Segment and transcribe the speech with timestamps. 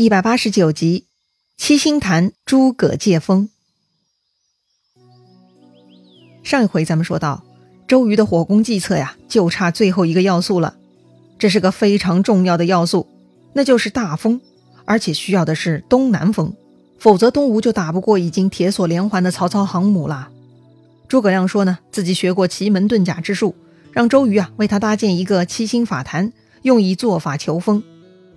[0.00, 1.04] 一百八十九集，
[1.58, 3.50] 七星坛诸葛借风。
[6.42, 7.44] 上一回咱们说到，
[7.86, 10.74] 周瑜的火攻计策呀，就差最后一个要素了。
[11.38, 13.06] 这是个非常重要的要素，
[13.52, 14.40] 那就是大风，
[14.86, 16.54] 而且需要的是东南风，
[16.98, 20.30] 否则东吴就打不过已经铁索连环的曹操航母了。
[21.08, 23.54] 诸葛亮说呢，自己学过奇门遁甲之术，
[23.92, 26.32] 让周瑜啊为他搭建一个七星法坛，
[26.62, 27.82] 用以做法求风。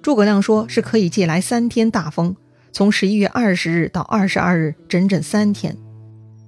[0.04, 2.36] 诸葛亮说：“是可以借来三天大风，
[2.74, 5.78] 从十一月二十日到二十二日，整整三天。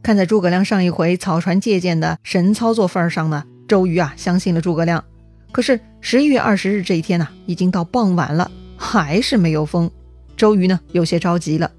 [0.03, 5.01] 看在诸葛亮上一回草船借箭的神操作份上呢，周瑜啊相信了诸葛亮。
[5.53, 9.89] 可是十一月二十日这一天呢，已经到傍晚了，还是没有风。
[10.35, 11.71] 周瑜呢有些着急了。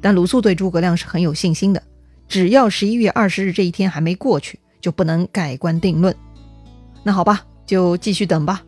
[0.00, 1.80] 但鲁肃对诸葛亮是很有信心的，
[2.26, 6.12] 只要十一月二十日这一天还没过去，就不能盖棺定论。
[7.04, 8.64] 那好吧，就继续等吧。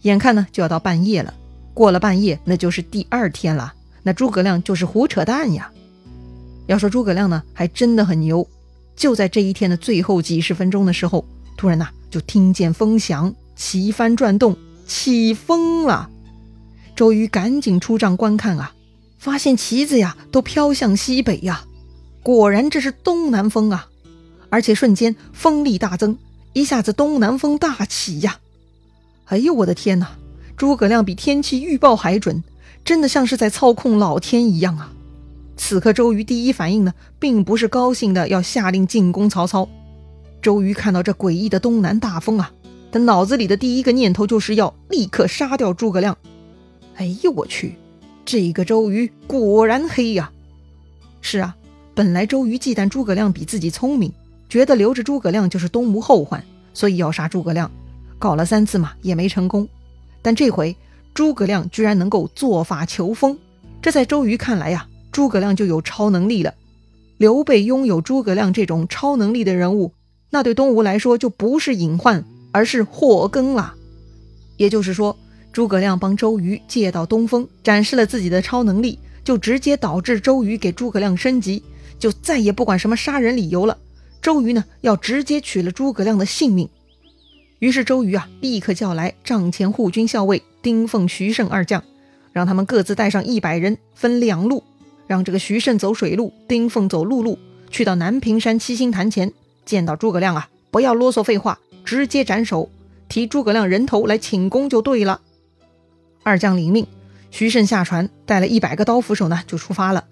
[0.00, 1.34] 眼看呢就要到半夜了。”
[1.74, 3.72] 过了半夜，那就是第二天了。
[4.02, 5.70] 那诸葛亮就是胡扯淡呀！
[6.66, 8.46] 要说诸葛亮呢，还真的很牛。
[8.94, 11.24] 就在这一天的最后几十分钟的时候，
[11.56, 16.10] 突然呐，就听见风响，旗帆转动，起风了。
[16.94, 18.74] 周瑜赶紧出帐观看啊，
[19.18, 21.64] 发现旗子呀都飘向西北呀，
[22.22, 23.88] 果然这是东南风啊！
[24.50, 26.18] 而且瞬间风力大增，
[26.52, 28.38] 一下子东南风大起呀！
[29.26, 30.10] 哎呦，我的天哪！
[30.62, 32.44] 诸葛亮比天气预报还准，
[32.84, 34.92] 真的像是在操控老天一样啊！
[35.56, 39.68] 此刻周瑜第一反应呢，并不是高兴的要下令进攻曹操。
[40.40, 42.52] 周瑜看到这诡异的东南大风啊，
[42.92, 46.16] 他脑子里的第一个念头就是要立刻杀掉诸葛亮。
[46.94, 47.74] 哎呦我去，
[48.24, 50.30] 这个周瑜果然黑呀！
[51.20, 51.56] 是啊，
[51.92, 54.12] 本来周瑜忌惮诸葛亮比自己聪明，
[54.48, 57.68] 觉得留着诸葛亮就是东吴后患，所以要杀诸葛亮，
[58.16, 59.68] 搞了三次嘛也没成功。
[60.22, 60.74] 但这回
[61.12, 63.36] 诸葛亮居然能够做法求风，
[63.82, 66.54] 这在周瑜看来呀，诸葛亮就有超能力了。
[67.18, 69.92] 刘备拥有诸葛亮这种超能力的人物，
[70.30, 73.74] 那对东吴来说就不是隐患，而是祸根了。
[74.56, 75.16] 也就是说，
[75.52, 81.62] 诸葛亮帮周瑜借到东风，展示了自己的超能力，就直接导致周瑜给诸葛亮升级，
[81.98, 83.76] 就再也不管什么杀人理由了。
[84.20, 86.68] 周瑜呢，要直接取了诸葛亮的性命。
[87.62, 91.84] 于是周瑜啊，立刻叫来帐前护军校尉丁奉、徐盛二将，
[92.32, 94.64] 让他们各自带上一百人，分两路，
[95.06, 97.38] 让这个徐盛走水路，丁奉走陆路，
[97.70, 99.32] 去到南屏山七星坛前，
[99.64, 102.68] 见到诸葛亮啊，不要啰嗦废话，直接斩首，
[103.08, 105.20] 提诸葛亮人头来请功就对了。
[106.24, 106.84] 二将领命，
[107.30, 110.06] 徐盛下船，带了一百个刀斧手呢，就出发了。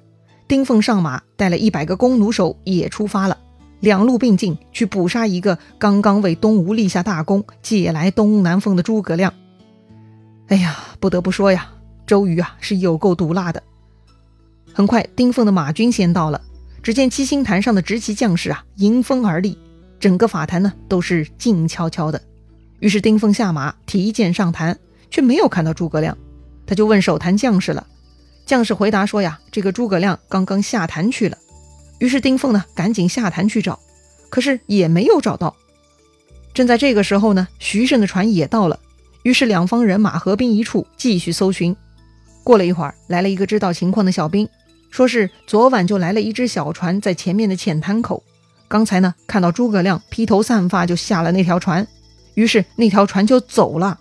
[0.47, 3.37] 丁奉上马，带了一百个弓弩手也出发了。
[3.81, 9.33] 两路并进，去捕杀一个刚刚为东吴立下大功、借来东南风的诸葛亮。
[10.49, 11.69] 哎呀，不得不说呀，
[12.07, 13.63] 周瑜啊是有够毒辣的。
[14.73, 16.41] 很快，丁奉的马军先到了。
[16.83, 19.59] 只见七星坛上的执旗将士啊，迎风而立，
[19.99, 22.21] 整个法坛呢都是静悄悄的。
[22.79, 24.79] 于是丁奉下马，提剑上坛，
[25.11, 26.17] 却没有看到诸葛亮。
[26.67, 27.87] 他就问守坛将士了。
[28.47, 31.37] 将士回答说呀：“这个诸葛亮刚刚下坛去了。”
[32.01, 33.79] 于是丁奉呢，赶紧下潭去找，
[34.29, 35.55] 可是也没有找到。
[36.53, 38.81] 正在这个时候呢，徐盛的船也到了，
[39.23, 41.77] 于是两方人马合兵一处，继续搜寻。
[42.43, 44.49] 过了一会儿，来了一个知道情况的小兵，
[44.91, 48.25] 说是昨晚就来了一只小船在前面的浅滩口，
[48.67, 51.87] 刚才呢看到诸葛亮披头散发就下了那条船，
[52.35, 54.01] 于是那条船就走了。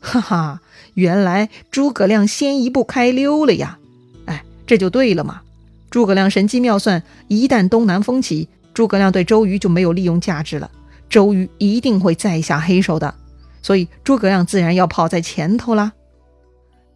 [0.00, 0.60] 哈哈，
[0.94, 3.78] 原来诸葛亮先一步开溜了呀！
[4.26, 5.42] 哎，这就对了嘛。
[5.90, 10.70] 诸葛亮神机妙算，一旦东南风起，诸葛亮对周瑜就没有利用价值了。
[11.08, 13.14] 周瑜一定会再下黑手的，
[13.62, 15.92] 所以诸葛亮自然要跑在前头啦。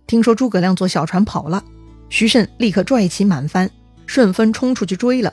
[0.06, 1.62] 听说诸葛亮坐小船跑了，
[2.08, 3.70] 徐盛立刻拽起满帆，
[4.06, 5.32] 顺风冲出去追了，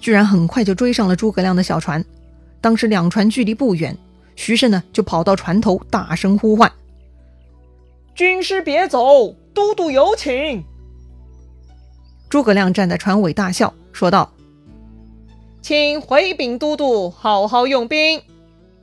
[0.00, 2.04] 居然很快就追上了诸葛亮的小船。
[2.60, 3.96] 当时两船距离不远，
[4.34, 6.70] 徐盛呢就跑到船头，大声呼唤
[8.16, 10.64] ：“军师别走，都督有请。”
[12.32, 14.32] 诸葛亮站在船尾大笑，说道
[15.60, 18.22] ：“请回禀都督，好好用兵。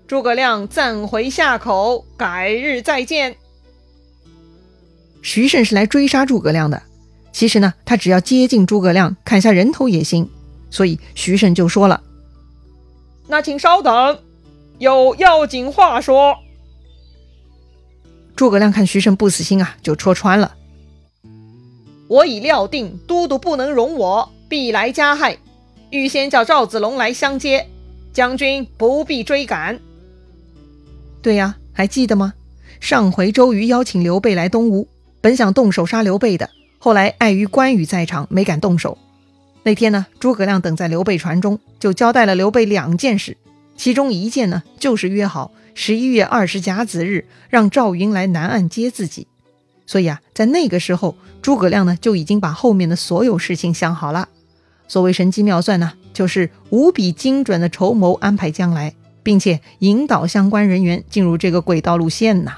[0.05, 3.37] 诸葛亮暂回下口，改日再见。”
[5.23, 6.83] 徐盛是来追杀诸葛亮的，
[7.31, 10.29] 其实呢，他只要接近诸葛亮，砍下人头也行。
[10.69, 12.03] 所以徐盛就说了
[13.25, 14.19] ：“那请稍等，
[14.77, 16.37] 有要紧话说。”
[18.37, 20.55] 诸葛亮看徐盛不死心啊，就戳穿了。
[22.09, 25.37] 我已料定都督不能容我，必来加害，
[25.91, 27.67] 预先叫赵子龙来相接，
[28.11, 29.79] 将军不必追赶。
[31.21, 32.33] 对呀，还记得吗？
[32.79, 34.87] 上回周瑜邀请刘备来东吴，
[35.21, 38.97] 本想动手杀刘备的，后来碍于关羽在场，没敢动手。
[39.61, 43.37] 那天呢，诸葛亮等在刘备船中，就交代了刘备两件事，
[43.77, 49.27] 其中一件呢，就是约好十一月二十甲子日让赵云来南岸接自己。
[49.89, 54.29] 所以啊，在那个时候，诸葛亮呢就已经把后面的所有事情想好了。
[54.87, 58.93] 所谓神机妙算呢，就是无比精准的筹谋安排将来，
[59.23, 62.57] 并且引导相关人员进入这个轨道路线呐。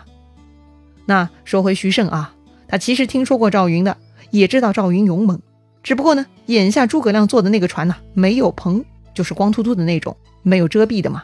[1.06, 2.36] 那说回徐盛啊，
[2.68, 3.95] 他其实听说过赵云的，
[4.31, 5.39] 也知道赵云勇猛。
[5.84, 11.24] 只不过呢，眼下诸葛亮坐的那个船呐，没有篷，就是光秃秃的那种，没有遮蔽的嘛。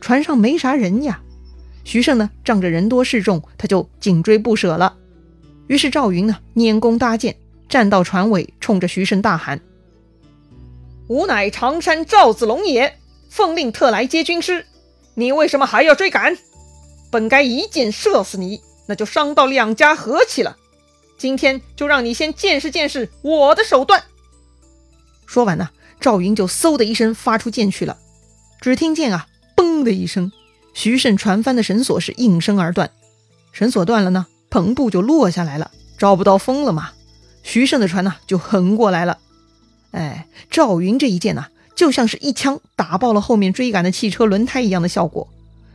[0.00, 1.20] 船上没啥人呀。
[1.82, 4.94] 徐盛呢，仗着人多势众，他就紧追不舍了。
[5.68, 7.36] 于是赵云呢，拈弓搭箭，
[7.68, 9.60] 站到船尾，冲着徐盛大喊
[11.08, 12.98] ：“吾乃常山赵子龙也，
[13.30, 14.66] 奉令特来接军师。
[15.14, 16.36] 你为什么还要追赶？
[17.10, 20.56] 本该一箭射死你，那就伤到两家和气了。”
[21.18, 24.04] 今天就让你先见识见识我的手段。
[25.26, 27.98] 说完呢，赵云就嗖的一声发出箭去了。
[28.60, 29.26] 只听见啊，
[29.56, 30.30] 嘣的一声，
[30.74, 32.92] 徐盛船帆的绳索是应声而断。
[33.50, 36.90] 绳索断了呢，篷布就落下来了，招不到风了嘛。
[37.42, 39.18] 徐盛的船呢就横过来了。
[39.92, 45.28] 哎，赵云这一箭呐，就像是一枪打爆了后面追赶的汽车轮胎一样的效果。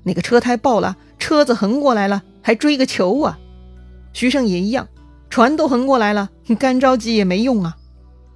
[0.04, 3.40] 那个车胎爆了，车子横过来了，还追个球啊！
[4.12, 4.88] 徐盛也一样。
[5.30, 6.30] 船都横过来了，
[6.60, 7.76] 干着急也没用啊。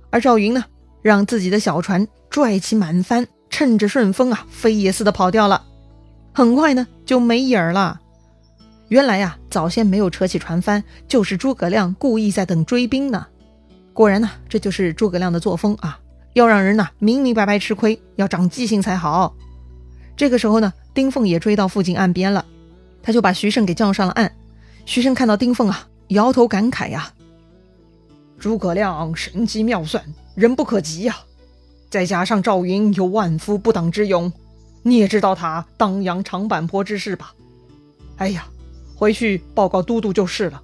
[0.09, 0.65] 而赵云呢，
[1.03, 5.63] 让自己的小船拽起满帆，趁着顺风啊，飞也似的跑掉了。
[6.33, 8.01] 很快呢，就没影儿了。
[8.89, 13.27] 原来呀，早先没有扯起船帆，就是诸葛亮故意在等追兵呢。
[13.93, 15.99] 果然呢，这就是诸葛亮的作风啊，
[16.33, 19.35] 要让人呐明明白白吃亏，要长记性才好。
[20.15, 22.45] 这个时候呢，丁奉也追到附近岸边了，
[23.03, 24.31] 他就把徐盛给叫上了岸。
[24.85, 25.87] 徐盛看到丁奉啊。
[26.11, 27.11] 摇头感慨呀，
[28.39, 30.01] 诸葛亮神机妙算，
[30.35, 31.17] 人不可及呀。
[31.89, 34.31] 再加上赵云有万夫不挡之勇，
[34.83, 37.33] 你也知道他当阳长坂坡之事吧？
[38.15, 38.47] 哎呀，
[38.97, 40.61] 回去报告都督就是了。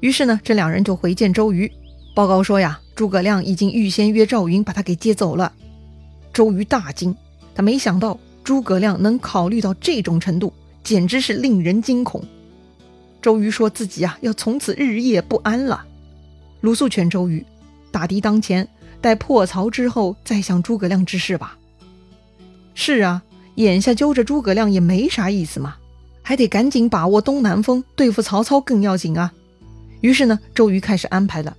[0.00, 1.70] 于是呢，这两人就回见周瑜，
[2.14, 5.52] 报告说呀，诸葛亮已经预先约赵云把他给接走了。
[6.32, 7.16] 周瑜大惊，
[7.54, 10.52] 他没想到诸葛亮能考虑到这种程度，
[10.84, 12.22] 简直是令人惊恐。
[13.20, 15.84] 周瑜说自己啊，要从此日夜不安了。
[16.60, 17.44] 鲁肃劝周瑜，
[17.90, 18.68] 大敌当前，
[19.00, 21.56] 待破曹之后再想诸葛亮之事吧。
[22.74, 23.22] 是啊，
[23.56, 25.76] 眼下揪着诸葛亮也没啥意思嘛，
[26.22, 29.32] 还得赶紧把握东南风，对付曹操更要紧啊。
[30.00, 31.56] 于是呢，周瑜开始安排了：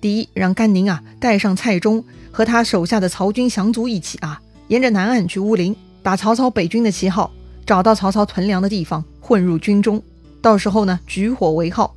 [0.00, 7.32] 第一，让甘宁啊带上蔡中和他手下的曹军降卒一起啊，沿着南岸去乌林，打曹操北军的旗号，
[7.64, 10.02] 找到曹操屯粮的地方，混入军中。
[10.42, 11.94] 到时候呢，举火为号，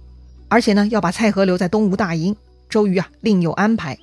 [0.47, 2.35] 而且呢，要把蔡和留在东吴大营。
[2.69, 3.97] 周瑜啊，另有安排。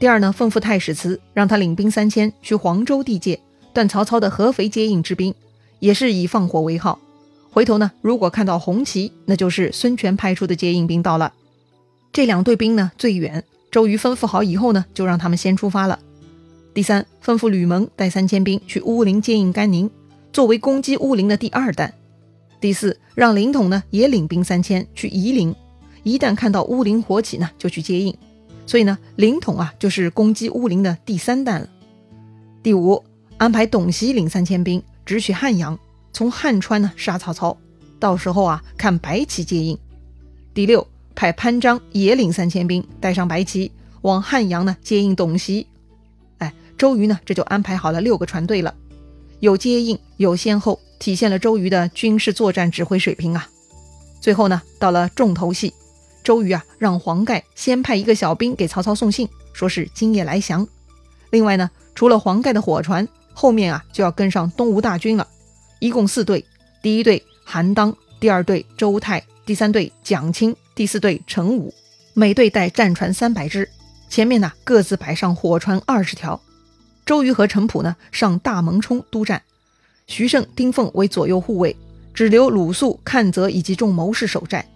[0.00, 3.40] 第二呢，吩咐太史慈，让他领兵三千去黄州地界，
[3.72, 5.32] 断曹操的合肥接应之兵，
[5.82, 7.00] 也是以放火为号。
[7.50, 11.32] 回头呢，如果看到红旗，那就是孙权派出的接应兵到了。
[12.12, 13.42] 这两队兵呢，最远。
[13.68, 15.98] 周瑜吩咐好以后呢，就让他们先出发了。
[16.72, 19.90] 第三，吩咐吕蒙带三千兵去乌林接应甘宁，
[20.32, 21.92] 作为攻击乌林的第二弹。
[22.60, 25.52] 第四，让凌统呢也领兵三千去夷陵，
[26.04, 28.16] 一旦看到乌林火起呢，就去接应。
[28.66, 31.68] 所以呢，凌统啊就是攻击乌林的第三弹了。
[32.62, 33.02] 第五，
[33.36, 35.78] 安排董袭领三千兵直取汉阳，
[36.12, 37.56] 从汉川呢杀曹操，
[37.98, 39.78] 到时候啊看白旗接应。
[40.54, 43.70] 第六，派潘璋也领三千兵带上白旗
[44.02, 45.66] 往汉阳呢接应董袭。
[46.38, 48.74] 哎，周瑜呢这就安排好了六个船队了，
[49.40, 50.78] 有接应，有先后。
[50.98, 53.48] 体现了周瑜的军事作战指挥水平啊！
[54.20, 55.74] 最后呢，到了重头戏，
[56.22, 60.64] 周瑜啊让黄盖先派一个小兵给曹操送信，说是今夜来降。
[61.30, 65.26] 另外呢，除了黄盖的火船，后面啊就要跟上东吴大军了，
[65.78, 66.44] 一共四队：
[66.82, 71.72] 第一队韩当，第二队周泰，第三队蒋钦，第四队陈武。
[72.14, 73.68] 每队带战船三百只，
[74.10, 76.40] 前面呢各自摆上火船二十条。
[77.06, 79.42] 周瑜和陈普呢上大蒙冲督战。
[80.06, 81.74] 徐盛、丁奉为左右护卫，
[82.12, 84.68] 只留鲁肃、阚泽以及众谋士守寨。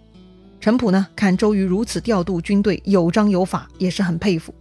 [0.59, 4.53] 陈普呢，看周瑜如此调度军队，有章有法，也是很佩服。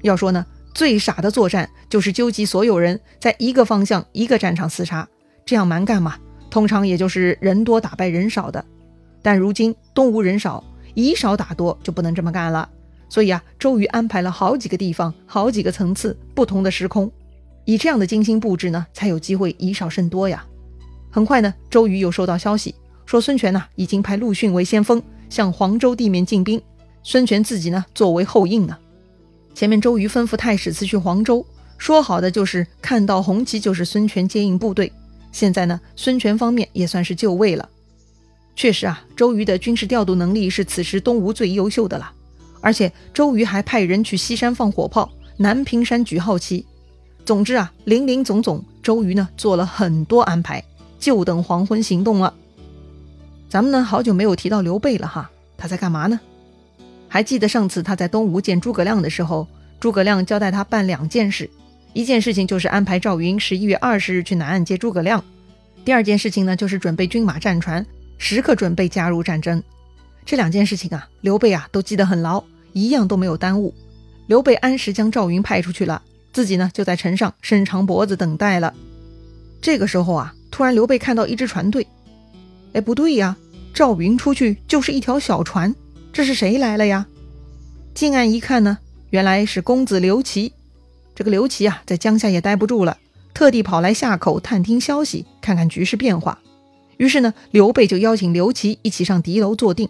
[0.00, 5.08] 要说呢，最傻的作战就是纠集所有人在一个方向、一个战场厮杀，
[5.46, 6.16] 这样蛮干嘛？
[6.50, 8.64] 通常也就是人多打败人少的。
[9.22, 10.62] 但如今东吴人少，
[10.94, 12.68] 以少打多就不能这么干了。
[13.08, 17.10] 所以啊，周瑜安排了好几个地方、好几个层次、不同的时空。
[17.64, 20.44] 以这样的精心布置呢，才有机会以少胜多呀。
[21.08, 22.74] 很快呢，周瑜又收到消息，
[23.06, 25.00] 说孙权呢已经派陆逊为先锋，
[25.30, 26.60] 向黄州地面进兵，
[27.04, 28.78] 孙权自己呢作为后应啊。
[29.54, 31.46] 前面周瑜吩咐太史慈去黄州，
[31.78, 34.92] 说好的就是看到红旗就是孙权接应部队。
[35.30, 37.68] 现在呢，孙权方面也算是就位了。
[38.56, 42.12] 确实啊，周瑜的军事调度能力是此时东吴最优秀的了。
[42.60, 46.64] 而且周瑜还派人去西山放火炮，南屏山举号旗。
[47.24, 50.62] 总之啊，林林总总，周瑜呢做了很多安排，
[50.98, 52.32] 就等黄昏行动了。
[53.48, 56.20] 咱们呢好久没有提到刘备了哈，他在干嘛呢？
[57.14, 59.46] 还记得上次他在东吴见诸葛亮的时候，
[59.78, 61.48] 诸葛亮交代他办两件事。
[61.92, 65.22] 一件事情就是安排赵云十一月二十日去南岸接诸葛亮，
[65.84, 67.86] 第二件事情呢就是准备军马战船，
[68.18, 69.62] 时刻准备加入战争。
[70.26, 72.42] 这两件事情啊，刘备啊都记得很牢，
[72.72, 73.72] 一样都没有耽误。
[74.26, 76.02] 刘备按时将赵云派出去了，
[76.32, 78.74] 自己呢就在城上伸长脖子等待了。
[79.62, 81.86] 这个时候啊，突然刘备看到一支船队，
[82.72, 83.36] 哎，不对呀，
[83.72, 85.72] 赵云出去就是一条小船，
[86.14, 87.08] 这是谁来了呀？
[87.92, 88.78] 近岸一看呢，
[89.10, 90.52] 原来是公子刘琦。
[91.12, 92.98] 这个刘琦啊，在江夏也待不住了，
[93.34, 96.38] 特地跑来夏口探听消息，看看局势变化。
[96.98, 99.88] 于是呢，刘备就邀请刘琦一起上敌楼坐定。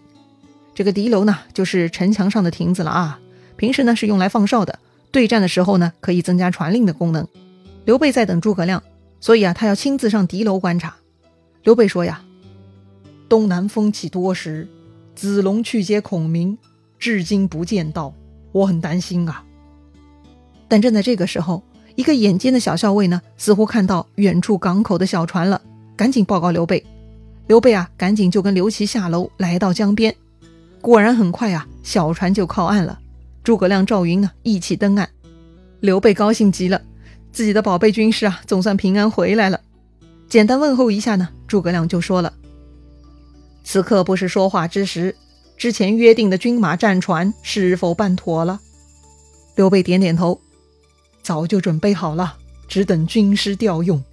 [0.75, 3.21] 这个敌楼呢，就是城墙上的亭子了啊。
[3.57, 4.79] 平时呢是用来放哨的，
[5.11, 7.29] 对战的时候呢可以增加传令的功能。
[7.85, 8.83] 刘备在等诸葛亮，
[9.21, 10.97] 所以啊，他要亲自上敌楼观察。
[11.65, 12.23] 刘备说呀
[13.29, 14.67] ：“东南风起多时，
[15.15, 16.59] 子龙去接孔明，
[16.99, 18.13] 至今不见到，
[18.53, 19.45] 我很担心啊。”
[20.69, 21.63] 但正在这个时候，
[21.95, 25.61] 一个眼尖的小校尉呢，似乎看到远处港口的小船了，
[25.97, 26.85] 赶紧报告刘备。
[27.47, 30.15] 刘备啊，赶紧就跟刘琦下楼，来到江边。
[30.81, 32.99] 果然很快啊，小船就靠岸了。
[33.43, 35.09] 诸葛亮、赵云呢，一起登岸。
[35.81, 36.81] 刘备高兴极了，
[37.31, 39.61] 自己的宝贝军师啊，总算平安回来了。
[40.29, 42.33] 简单问候一下呢，诸葛亮就说了
[43.65, 45.17] ：“此刻不是说话之时，
[45.57, 48.61] 之前约定的军马战船是否办妥了？”
[49.57, 50.41] 刘备点点头。
[51.23, 52.37] 早就准备好了，
[52.69, 54.05] 只等军师调用。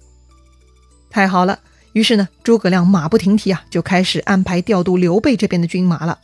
[1.10, 1.58] 太好了，
[1.92, 6.18] 于是呢，诸葛亮马不停蹄啊，就开始安排调度刘备这边的军马了。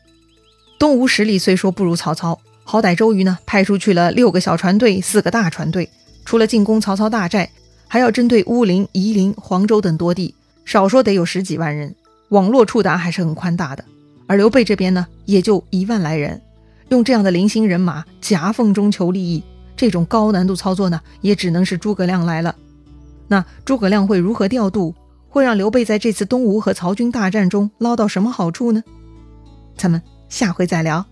[0.78, 5.90] 东吴实力虽说不如曹操，好歹周瑜呢派出去了六个小船队、四个大船队，
[6.24, 7.50] 除了进攻曹操大寨，
[7.86, 11.94] 还要针对乌林、夷陵、黄州等多地，少说得有十几万人，
[12.28, 13.84] 网络触达还是很宽大的。
[14.26, 16.40] 而刘备这边呢，也就一万来人，
[16.90, 19.42] 用这样的零星人马夹缝中求利益。
[19.76, 22.54] 这种高难度操作呢，也只能是诸葛亮来了。
[23.28, 24.94] 那诸葛亮会如何调度，
[25.28, 28.82] 会让刘备在这次东吴和曹军大战中捞到什么好处呢？
[29.76, 31.06] 咱们下回再聊。